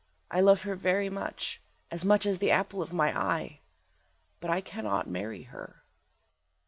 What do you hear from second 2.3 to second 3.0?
the apple of